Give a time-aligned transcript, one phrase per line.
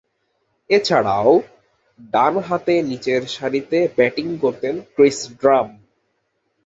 [0.69, 1.31] এছাড়াও,
[2.13, 5.67] ডানহাতে নিচেরসারিতে ব্যাটিং করতেন ক্রিস ড্রাম।